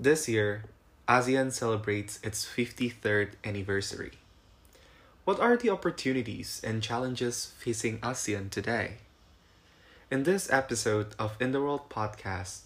This 0.00 0.28
year, 0.28 0.62
ASEAN 1.08 1.50
celebrates 1.50 2.20
its 2.22 2.46
53rd 2.46 3.30
anniversary. 3.42 4.12
What 5.24 5.40
are 5.40 5.56
the 5.56 5.70
opportunities 5.70 6.60
and 6.62 6.80
challenges 6.80 7.52
facing 7.58 7.98
ASEAN 7.98 8.48
today? 8.48 8.98
In 10.08 10.22
this 10.22 10.52
episode 10.52 11.16
of 11.18 11.36
In 11.40 11.50
the 11.50 11.60
World 11.60 11.90
podcast, 11.90 12.60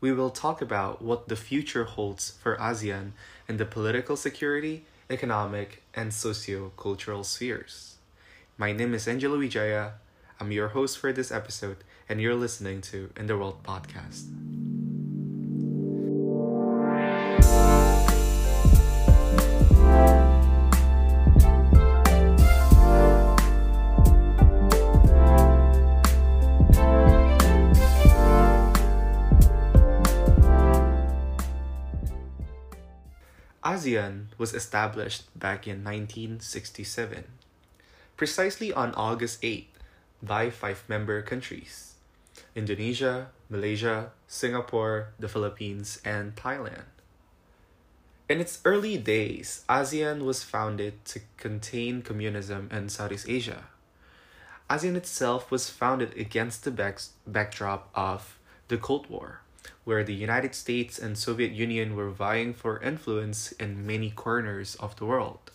we 0.00 0.14
will 0.14 0.30
talk 0.30 0.62
about 0.62 1.02
what 1.02 1.28
the 1.28 1.36
future 1.36 1.84
holds 1.84 2.30
for 2.30 2.56
ASEAN 2.56 3.12
in 3.46 3.58
the 3.58 3.66
political 3.66 4.16
security, 4.16 4.86
economic, 5.10 5.82
and 5.92 6.14
socio 6.14 6.72
cultural 6.78 7.22
spheres. 7.22 7.96
My 8.56 8.72
name 8.72 8.94
is 8.94 9.06
Angelo 9.06 9.36
Wijaya. 9.36 9.92
I'm 10.40 10.50
your 10.50 10.68
host 10.68 10.98
for 10.98 11.12
this 11.12 11.30
episode, 11.30 11.84
and 12.08 12.18
you're 12.18 12.34
listening 12.34 12.80
to 12.92 13.10
In 13.14 13.26
the 13.26 13.36
World 13.36 13.62
podcast. 13.62 14.51
ASEAN 33.82 34.26
was 34.38 34.54
established 34.54 35.26
back 35.36 35.66
in 35.66 35.82
1967, 35.82 37.24
precisely 38.16 38.72
on 38.72 38.94
August 38.94 39.40
8 39.42 39.68
by 40.22 40.50
five 40.50 40.84
member 40.86 41.20
countries 41.20 41.94
Indonesia, 42.54 43.32
Malaysia, 43.50 44.12
Singapore, 44.28 45.08
the 45.18 45.28
Philippines, 45.28 46.00
and 46.04 46.36
Thailand. 46.36 46.94
In 48.28 48.38
its 48.40 48.60
early 48.64 48.96
days, 48.96 49.64
ASEAN 49.68 50.22
was 50.22 50.44
founded 50.44 51.04
to 51.06 51.20
contain 51.36 52.02
communism 52.02 52.68
in 52.70 52.88
Southeast 52.88 53.28
Asia. 53.28 53.64
ASEAN 54.70 54.94
itself 54.94 55.50
was 55.50 55.68
founded 55.68 56.16
against 56.16 56.62
the 56.62 56.70
back- 56.70 57.10
backdrop 57.26 57.90
of 57.96 58.38
the 58.68 58.78
Cold 58.78 59.10
War 59.10 59.41
where 59.84 60.04
the 60.04 60.14
United 60.14 60.54
States 60.54 60.98
and 60.98 61.18
Soviet 61.18 61.52
Union 61.52 61.96
were 61.96 62.10
vying 62.10 62.54
for 62.54 62.80
influence 62.80 63.52
in 63.52 63.86
many 63.86 64.10
corners 64.10 64.76
of 64.76 64.96
the 64.96 65.04
world. 65.04 65.50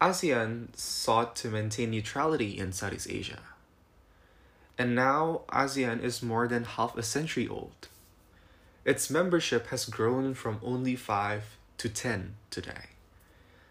ASEAN 0.00 0.76
sought 0.76 1.34
to 1.36 1.48
maintain 1.48 1.90
neutrality 1.90 2.58
in 2.58 2.72
Southeast 2.72 3.08
Asia. 3.10 3.40
And 4.76 4.94
now 4.94 5.42
ASEAN 5.48 6.02
is 6.02 6.22
more 6.22 6.46
than 6.46 6.64
half 6.64 6.96
a 6.96 7.02
century 7.02 7.48
old. 7.48 7.88
Its 8.84 9.10
membership 9.10 9.68
has 9.68 9.84
grown 9.84 10.34
from 10.34 10.60
only 10.62 10.94
5 10.94 11.56
to 11.78 11.88
10 11.88 12.34
today. 12.50 12.94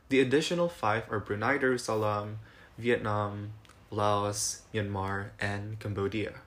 The 0.10 0.20
additional 0.20 0.70
5 0.70 1.12
are 1.12 1.20
Brunei 1.20 1.58
Darussalam, 1.58 2.36
Vietnam, 2.78 3.54
Laos, 3.90 4.62
Myanmar, 4.74 5.30
and 5.40 5.80
Cambodia. 5.80 6.42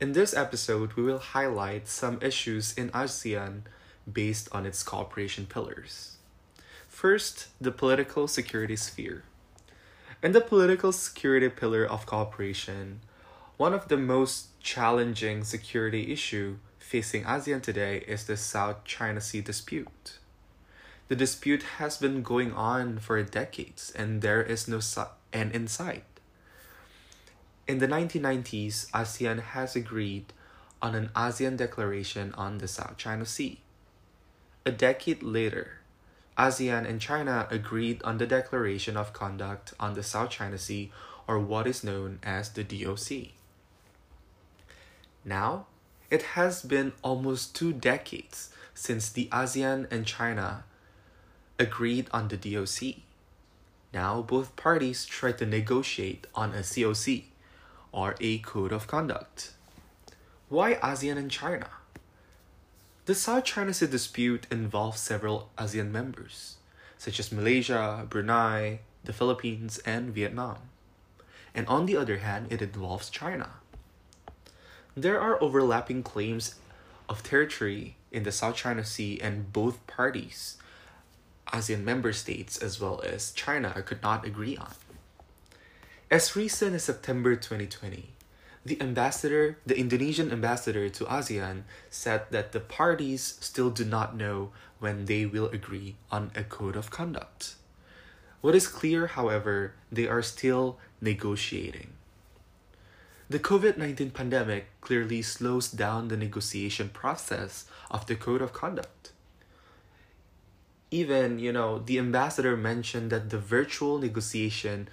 In 0.00 0.12
this 0.12 0.32
episode, 0.32 0.92
we 0.92 1.02
will 1.02 1.18
highlight 1.18 1.88
some 1.88 2.22
issues 2.22 2.72
in 2.74 2.88
ASEAN 2.90 3.62
based 4.10 4.48
on 4.52 4.64
its 4.64 4.84
cooperation 4.84 5.44
pillars. 5.44 6.18
First, 6.88 7.48
the 7.60 7.72
political 7.72 8.28
security 8.28 8.76
sphere. 8.76 9.24
In 10.22 10.30
the 10.30 10.40
political 10.40 10.92
security 10.92 11.48
pillar 11.48 11.84
of 11.84 12.06
cooperation, 12.06 13.00
one 13.56 13.74
of 13.74 13.88
the 13.88 13.96
most 13.96 14.60
challenging 14.60 15.42
security 15.42 16.12
issue 16.12 16.58
facing 16.78 17.24
ASEAN 17.24 17.60
today 17.60 18.04
is 18.06 18.24
the 18.24 18.36
South 18.36 18.84
China 18.84 19.20
Sea 19.20 19.40
dispute. 19.40 20.18
The 21.08 21.16
dispute 21.16 21.64
has 21.78 21.96
been 21.96 22.22
going 22.22 22.52
on 22.52 23.00
for 23.00 23.20
decades 23.24 23.90
and 23.96 24.22
there 24.22 24.44
is 24.44 24.68
no 24.68 24.78
end 25.32 25.50
in 25.52 25.66
sight. 25.66 26.04
In 27.68 27.80
the 27.80 27.86
1990s, 27.86 28.90
ASEAN 28.92 29.42
has 29.42 29.76
agreed 29.76 30.32
on 30.80 30.94
an 30.94 31.10
ASEAN 31.14 31.58
Declaration 31.58 32.32
on 32.32 32.58
the 32.58 32.66
South 32.66 32.96
China 32.96 33.26
Sea. 33.26 33.60
A 34.64 34.72
decade 34.72 35.22
later, 35.22 35.80
ASEAN 36.38 36.88
and 36.88 36.98
China 36.98 37.46
agreed 37.50 38.02
on 38.04 38.16
the 38.16 38.26
Declaration 38.26 38.96
of 38.96 39.12
Conduct 39.12 39.74
on 39.78 39.92
the 39.92 40.02
South 40.02 40.30
China 40.30 40.56
Sea, 40.56 40.90
or 41.26 41.38
what 41.38 41.66
is 41.66 41.84
known 41.84 42.20
as 42.22 42.48
the 42.48 42.64
DOC. 42.64 43.34
Now, 45.22 45.66
it 46.10 46.22
has 46.38 46.62
been 46.62 46.92
almost 47.02 47.54
two 47.54 47.74
decades 47.74 48.48
since 48.72 49.10
the 49.10 49.28
ASEAN 49.30 49.92
and 49.92 50.06
China 50.06 50.64
agreed 51.58 52.08
on 52.14 52.28
the 52.28 52.38
DOC. 52.38 53.02
Now, 53.92 54.22
both 54.22 54.56
parties 54.56 55.04
try 55.04 55.32
to 55.32 55.44
negotiate 55.44 56.26
on 56.34 56.54
a 56.54 56.60
COC, 56.60 57.24
or 57.98 58.14
a 58.20 58.38
code 58.38 58.70
of 58.70 58.86
conduct. 58.86 59.50
Why 60.48 60.74
ASEAN 60.74 61.16
and 61.18 61.30
China? 61.30 61.68
The 63.06 63.14
South 63.14 63.44
China 63.44 63.74
Sea 63.74 63.88
dispute 63.88 64.46
involves 64.52 65.00
several 65.00 65.50
ASEAN 65.58 65.90
members, 65.90 66.58
such 66.96 67.18
as 67.18 67.32
Malaysia, 67.32 68.06
Brunei, 68.08 68.80
the 69.02 69.12
Philippines, 69.12 69.78
and 69.84 70.14
Vietnam. 70.14 70.58
And 71.52 71.66
on 71.66 71.86
the 71.86 71.96
other 71.96 72.18
hand, 72.18 72.52
it 72.52 72.62
involves 72.62 73.10
China. 73.10 73.50
There 74.96 75.20
are 75.20 75.42
overlapping 75.42 76.04
claims 76.04 76.54
of 77.08 77.24
territory 77.24 77.96
in 78.12 78.22
the 78.22 78.30
South 78.30 78.54
China 78.54 78.84
Sea, 78.84 79.18
and 79.20 79.52
both 79.52 79.84
parties, 79.88 80.56
ASEAN 81.52 81.82
member 81.82 82.12
states 82.12 82.58
as 82.58 82.80
well 82.80 83.00
as 83.00 83.32
China, 83.32 83.82
could 83.82 84.02
not 84.02 84.24
agree 84.24 84.56
on. 84.56 84.74
As 86.10 86.34
recent 86.34 86.74
as 86.74 86.84
September 86.84 87.36
2020, 87.36 88.14
the 88.64 88.80
ambassador, 88.80 89.58
the 89.66 89.78
Indonesian 89.78 90.32
ambassador 90.32 90.88
to 90.88 91.04
ASEAN, 91.04 91.64
said 91.90 92.22
that 92.30 92.52
the 92.52 92.60
parties 92.60 93.36
still 93.42 93.68
do 93.68 93.84
not 93.84 94.16
know 94.16 94.50
when 94.78 95.04
they 95.04 95.26
will 95.26 95.50
agree 95.50 95.96
on 96.10 96.30
a 96.34 96.44
code 96.44 96.76
of 96.76 96.90
conduct. 96.90 97.56
What 98.40 98.54
is 98.54 98.66
clear, 98.66 99.08
however, 99.08 99.74
they 99.92 100.08
are 100.08 100.22
still 100.22 100.78
negotiating. 101.02 101.92
The 103.28 103.38
COVID 103.38 103.76
19 103.76 104.10
pandemic 104.12 104.68
clearly 104.80 105.20
slows 105.20 105.68
down 105.70 106.08
the 106.08 106.16
negotiation 106.16 106.88
process 106.88 107.66
of 107.90 108.06
the 108.06 108.16
code 108.16 108.40
of 108.40 108.54
conduct. 108.54 109.12
Even, 110.90 111.38
you 111.38 111.52
know, 111.52 111.80
the 111.80 111.98
ambassador 111.98 112.56
mentioned 112.56 113.12
that 113.12 113.28
the 113.28 113.38
virtual 113.38 113.98
negotiation 113.98 114.88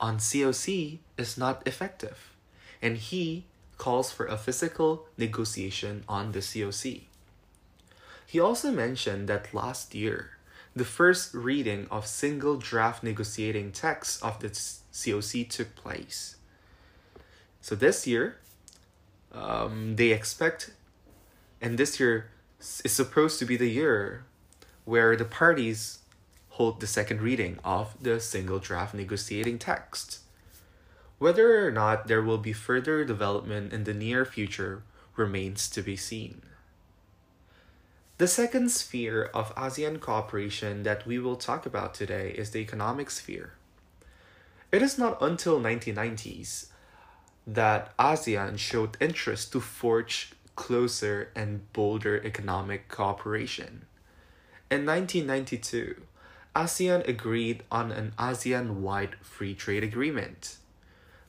on 0.00 0.18
COC 0.18 0.98
is 1.16 1.38
not 1.38 1.66
effective, 1.66 2.30
and 2.82 2.96
he 2.96 3.44
calls 3.78 4.12
for 4.12 4.26
a 4.26 4.36
physical 4.36 5.06
negotiation 5.16 6.04
on 6.08 6.32
the 6.32 6.40
COC. 6.40 7.02
He 8.26 8.40
also 8.40 8.70
mentioned 8.70 9.28
that 9.28 9.54
last 9.54 9.94
year, 9.94 10.30
the 10.74 10.84
first 10.84 11.32
reading 11.32 11.86
of 11.90 12.06
single 12.06 12.56
draft 12.56 13.02
negotiating 13.02 13.72
text 13.72 14.22
of 14.22 14.40
the 14.40 14.48
COC 14.48 15.48
took 15.48 15.74
place. 15.74 16.36
So 17.60 17.74
this 17.74 18.06
year, 18.06 18.36
um, 19.32 19.96
they 19.96 20.12
expect, 20.12 20.70
and 21.60 21.78
this 21.78 21.98
year 21.98 22.30
is 22.58 22.92
supposed 22.92 23.38
to 23.38 23.44
be 23.44 23.56
the 23.56 23.70
year 23.70 24.24
where 24.84 25.16
the 25.16 25.24
parties 25.24 25.98
hold 26.56 26.80
the 26.80 26.86
second 26.86 27.20
reading 27.20 27.58
of 27.62 27.94
the 28.00 28.18
single 28.18 28.58
draft 28.58 28.94
negotiating 28.94 29.58
text. 29.58 30.20
Whether 31.18 31.66
or 31.66 31.70
not 31.70 32.08
there 32.08 32.22
will 32.22 32.38
be 32.38 32.54
further 32.54 33.04
development 33.04 33.74
in 33.74 33.84
the 33.84 33.92
near 33.92 34.24
future 34.24 34.82
remains 35.16 35.68
to 35.68 35.82
be 35.82 35.96
seen. 35.96 36.40
The 38.16 38.26
second 38.26 38.70
sphere 38.70 39.24
of 39.34 39.54
ASEAN 39.54 40.00
cooperation 40.00 40.82
that 40.84 41.06
we 41.06 41.18
will 41.18 41.36
talk 41.36 41.66
about 41.66 41.92
today 41.92 42.30
is 42.30 42.52
the 42.52 42.60
economic 42.60 43.10
sphere. 43.10 43.52
It 44.72 44.80
is 44.80 44.96
not 44.96 45.20
until 45.20 45.60
1990s 45.60 46.68
that 47.46 47.94
ASEAN 47.98 48.58
showed 48.58 48.96
interest 48.98 49.52
to 49.52 49.60
forge 49.60 50.32
closer 50.54 51.30
and 51.36 51.70
bolder 51.74 52.16
economic 52.24 52.88
cooperation. 52.88 53.84
In 54.70 54.86
1992, 54.86 56.00
ASEAN 56.56 57.06
agreed 57.06 57.64
on 57.70 57.92
an 57.92 58.14
ASEAN 58.18 58.80
wide 58.80 59.16
free 59.20 59.54
trade 59.54 59.84
agreement. 59.84 60.56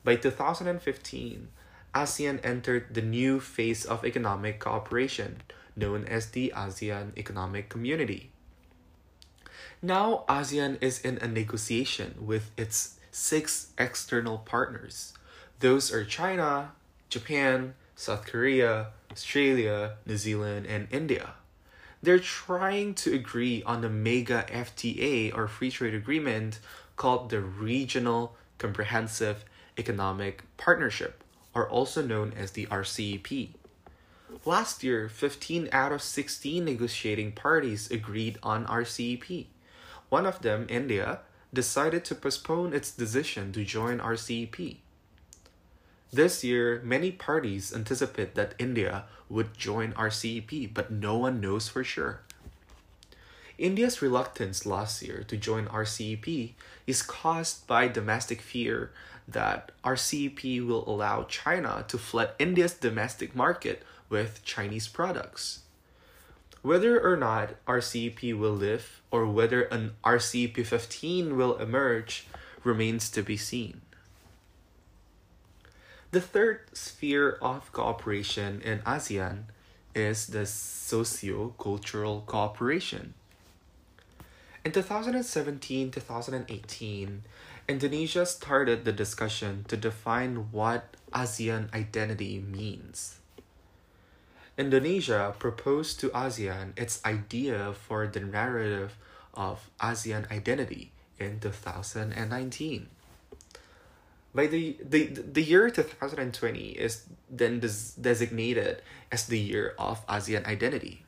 By 0.05 0.15
2015, 0.15 1.49
ASEAN 1.93 2.39
entered 2.45 2.93
the 2.93 3.01
new 3.01 3.41
phase 3.41 3.83
of 3.83 4.05
economic 4.05 4.61
cooperation 4.61 5.41
known 5.75 6.05
as 6.05 6.27
the 6.27 6.53
ASEAN 6.55 7.11
Economic 7.17 7.67
Community. 7.67 8.31
Now, 9.81 10.23
ASEAN 10.29 10.77
is 10.79 11.01
in 11.01 11.17
a 11.17 11.27
negotiation 11.27 12.15
with 12.25 12.51
its 12.55 12.97
six 13.11 13.73
external 13.77 14.37
partners. 14.37 15.13
Those 15.59 15.91
are 15.91 16.05
China, 16.05 16.71
Japan, 17.09 17.73
South 17.97 18.25
Korea, 18.25 18.93
Australia, 19.11 19.97
New 20.05 20.15
Zealand, 20.15 20.67
and 20.67 20.87
India. 20.89 21.33
They're 22.07 22.19
trying 22.19 22.93
to 23.03 23.13
agree 23.13 23.63
on 23.63 23.81
the 23.81 23.89
mega 23.89 24.45
FTA 24.49 25.35
or 25.35 25.49
free 25.49 25.69
trade 25.69 25.93
agreement 25.93 26.61
called 26.95 27.29
the 27.29 27.41
Regional 27.41 28.33
Comprehensive 28.59 29.43
Economic 29.77 30.43
Partnership, 30.55 31.21
or 31.53 31.67
also 31.67 32.01
known 32.01 32.31
as 32.37 32.51
the 32.51 32.65
RCEP. 32.67 33.49
Last 34.45 34.85
year, 34.85 35.09
15 35.09 35.67
out 35.73 35.91
of 35.91 36.01
16 36.01 36.63
negotiating 36.63 37.33
parties 37.33 37.91
agreed 37.91 38.37
on 38.41 38.65
RCEP. 38.67 39.47
One 40.07 40.25
of 40.25 40.41
them, 40.41 40.65
India, 40.69 41.19
decided 41.53 42.05
to 42.05 42.15
postpone 42.15 42.71
its 42.71 42.89
decision 42.89 43.51
to 43.51 43.65
join 43.65 43.99
RCEP. 43.99 44.77
This 46.11 46.43
year, 46.43 46.81
many 46.85 47.11
parties 47.11 47.73
anticipate 47.73 48.35
that 48.35 48.55
India 48.57 49.05
would 49.29 49.57
join 49.57 49.91
RCEP, 49.93 50.73
but 50.73 50.89
no 50.89 51.17
one 51.17 51.41
knows 51.41 51.67
for 51.67 51.83
sure. 51.83 52.21
India's 53.57 54.01
reluctance 54.01 54.65
last 54.65 55.01
year 55.01 55.23
to 55.27 55.35
join 55.35 55.65
RCEP 55.65 56.53
is 56.85 57.01
caused 57.01 57.67
by 57.67 57.87
domestic 57.87 58.39
fear 58.39 58.91
that 59.27 59.71
RCEP 59.83 60.65
will 60.65 60.87
allow 60.87 61.23
China 61.23 61.83
to 61.87 61.97
flood 61.97 62.29
India's 62.39 62.73
domestic 62.73 63.35
market 63.35 63.83
with 64.09 64.45
Chinese 64.45 64.87
products. 64.87 65.61
Whether 66.61 67.01
or 67.01 67.17
not 67.17 67.55
RCEP 67.65 68.37
will 68.37 68.53
live 68.53 69.01
or 69.11 69.25
whether 69.25 69.63
an 69.63 69.95
RCEP 70.03 70.65
15 70.65 71.35
will 71.35 71.57
emerge 71.57 72.27
remains 72.63 73.09
to 73.09 73.23
be 73.23 73.37
seen. 73.37 73.81
The 76.11 76.21
third 76.21 76.61
sphere 76.71 77.37
of 77.41 77.73
cooperation 77.73 78.61
in 78.61 78.79
ASEAN 78.87 79.51
is 79.93 80.27
the 80.27 80.45
socio 80.45 81.49
cultural 81.59 82.23
cooperation. 82.25 83.13
In 84.63 84.71
2017 84.71 85.91
2018, 85.91 87.23
Indonesia 87.67 88.25
started 88.25 88.85
the 88.85 88.93
discussion 88.93 89.65
to 89.67 89.75
define 89.75 90.49
what 90.51 90.95
ASEAN 91.11 91.73
identity 91.73 92.39
means. 92.39 93.19
Indonesia 94.57 95.35
proposed 95.37 95.99
to 95.99 96.09
ASEAN 96.15 96.71
its 96.79 97.03
idea 97.03 97.73
for 97.73 98.07
the 98.07 98.21
narrative 98.21 98.95
of 99.33 99.69
ASEAN 99.81 100.31
identity 100.31 100.93
in 101.19 101.41
2019 101.41 102.87
by 104.37 104.45
the, 104.45 104.77
the 104.77 105.07
the 105.07 105.41
year 105.41 105.67
2020 105.67 106.77
is 106.77 107.09
then 107.27 107.59
des- 107.59 107.97
designated 107.99 108.83
as 109.11 109.25
the 109.25 109.39
year 109.39 109.73
of 109.79 110.05
ASEAN 110.05 110.45
identity. 110.45 111.03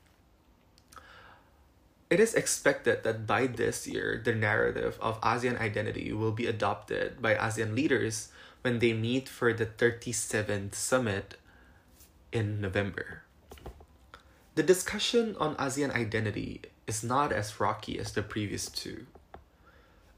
It 2.10 2.20
is 2.20 2.34
expected 2.34 3.04
that 3.04 3.28
by 3.28 3.46
this 3.46 3.86
year, 3.86 4.20
the 4.26 4.34
narrative 4.34 4.98
of 5.00 5.22
ASEAN 5.22 5.62
identity 5.62 6.12
will 6.12 6.32
be 6.32 6.48
adopted 6.48 7.22
by 7.22 7.36
ASEAN 7.36 7.76
leaders 7.76 8.34
when 8.64 8.80
they 8.80 8.94
meet 8.94 9.30
for 9.30 9.54
the 9.54 9.68
37th 9.68 10.74
summit 10.74 11.38
in 12.32 12.60
November. 12.60 13.22
The 14.56 14.64
discussion 14.64 15.38
on 15.40 15.54
ASEAN 15.58 15.94
identity 15.94 16.66
is 16.88 17.04
not 17.04 17.32
as 17.32 17.62
rocky 17.62 18.00
as 18.00 18.12
the 18.12 18.24
previous 18.24 18.66
two. 18.66 19.06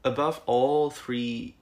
Above 0.02 0.40
all 0.46 0.88
three 0.88 1.56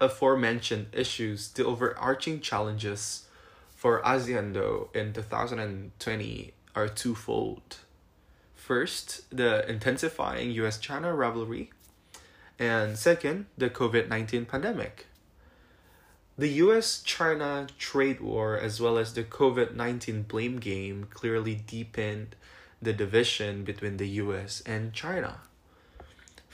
aforementioned 0.00 0.88
issues, 0.92 1.48
the 1.48 1.64
overarching 1.64 2.40
challenges 2.40 3.26
for 3.74 4.02
ASEAN 4.02 4.54
though 4.54 4.90
in 4.94 5.12
2020 5.12 6.52
are 6.74 6.88
twofold. 6.88 7.76
First, 8.54 9.22
the 9.30 9.68
intensifying 9.68 10.50
US 10.52 10.78
China 10.78 11.14
rivalry, 11.14 11.70
and 12.58 12.98
second, 12.98 13.46
the 13.56 13.70
COVID 13.70 14.08
19 14.08 14.46
pandemic. 14.46 15.06
The 16.36 16.48
US 16.64 17.02
China 17.02 17.66
trade 17.78 18.20
war, 18.20 18.56
as 18.56 18.80
well 18.80 18.98
as 18.98 19.14
the 19.14 19.24
COVID 19.24 19.74
19 19.74 20.22
blame 20.22 20.58
game, 20.58 21.06
clearly 21.10 21.54
deepened 21.54 22.36
the 22.80 22.92
division 22.92 23.64
between 23.64 23.96
the 23.96 24.08
US 24.22 24.60
and 24.66 24.92
China. 24.92 25.40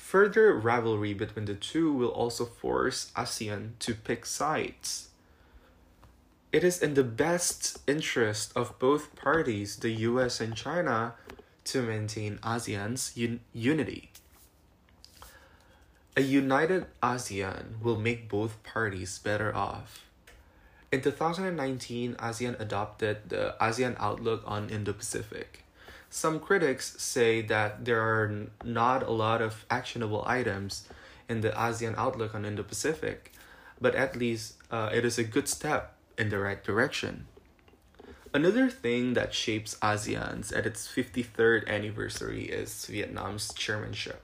Further 0.04 0.52
rivalry 0.52 1.14
between 1.14 1.46
the 1.46 1.54
two 1.54 1.90
will 1.90 2.12
also 2.12 2.44
force 2.44 3.10
ASEAN 3.16 3.70
to 3.80 3.94
pick 3.94 4.26
sides. 4.26 5.08
It 6.52 6.62
is 6.62 6.82
in 6.82 6.92
the 6.92 7.02
best 7.02 7.78
interest 7.88 8.52
of 8.54 8.78
both 8.78 9.16
parties, 9.16 9.76
the 9.76 9.90
US 10.12 10.42
and 10.42 10.54
China, 10.54 11.14
to 11.64 11.80
maintain 11.80 12.38
ASEAN's 12.44 13.14
un- 13.16 13.40
unity. 13.54 14.12
A 16.18 16.20
united 16.20 16.86
ASEAN 17.02 17.80
will 17.80 17.98
make 17.98 18.28
both 18.28 18.62
parties 18.62 19.18
better 19.18 19.56
off. 19.56 20.04
In 20.92 21.00
2019, 21.00 22.14
ASEAN 22.16 22.60
adopted 22.60 23.30
the 23.30 23.56
ASEAN 23.58 23.96
Outlook 23.98 24.42
on 24.44 24.68
Indo 24.68 24.92
Pacific. 24.92 25.63
Some 26.14 26.38
critics 26.38 26.94
say 27.02 27.42
that 27.42 27.84
there 27.86 28.00
are 28.00 28.46
not 28.62 29.02
a 29.02 29.10
lot 29.10 29.42
of 29.42 29.66
actionable 29.68 30.22
items 30.28 30.86
in 31.28 31.40
the 31.40 31.50
ASEAN 31.50 31.96
outlook 31.98 32.36
on 32.36 32.44
Indo 32.44 32.62
Pacific, 32.62 33.32
but 33.80 33.96
at 33.96 34.14
least 34.14 34.54
uh, 34.70 34.90
it 34.94 35.04
is 35.04 35.18
a 35.18 35.24
good 35.24 35.48
step 35.48 35.96
in 36.16 36.28
the 36.28 36.38
right 36.38 36.62
direction. 36.62 37.26
Another 38.32 38.70
thing 38.70 39.14
that 39.14 39.34
shapes 39.34 39.74
ASEAN's 39.82 40.52
at 40.52 40.66
its 40.66 40.86
53rd 40.86 41.66
anniversary 41.66 42.44
is 42.44 42.86
Vietnam's 42.86 43.52
chairmanship. 43.52 44.22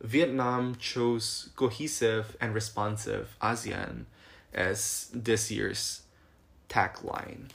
Vietnam 0.00 0.76
chose 0.76 1.50
cohesive 1.56 2.36
and 2.40 2.54
responsive 2.54 3.36
ASEAN 3.42 4.04
as 4.54 5.10
this 5.12 5.50
year's 5.50 6.02
tagline. 6.68 7.48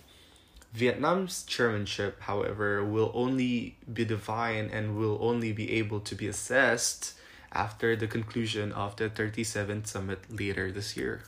Vietnam's 0.74 1.44
chairmanship, 1.44 2.22
however, 2.22 2.84
will 2.84 3.12
only 3.14 3.78
be 3.92 4.06
defined 4.06 4.72
and 4.72 4.98
will 4.98 5.20
only 5.22 5.52
be 5.52 5.72
able 5.74 6.00
to 6.00 6.16
be 6.16 6.28
assessed 6.28 7.14
after 7.52 7.96
the 7.96 8.08
conclusion 8.08 8.72
of 8.72 8.96
the 8.96 9.10
37th 9.10 9.86
summit 9.86 10.20
later 10.30 10.72
this 10.72 10.98
year. 10.98 11.24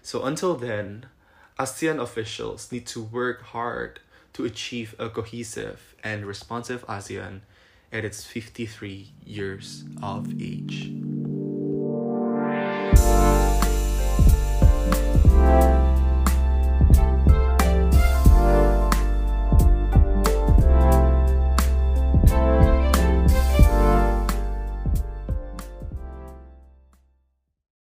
So 0.00 0.24
until 0.24 0.54
then, 0.54 1.06
ASEAN 1.58 2.00
officials 2.00 2.72
need 2.72 2.86
to 2.86 3.02
work 3.02 3.42
hard 3.42 4.00
to 4.32 4.46
achieve 4.46 4.94
a 4.98 5.10
cohesive 5.10 5.94
and 6.02 6.24
responsive 6.24 6.86
ASEAN 6.86 7.40
at 7.92 8.04
its 8.04 8.24
53 8.24 9.12
years 9.26 9.84
of 10.02 10.40
age. 10.40 11.07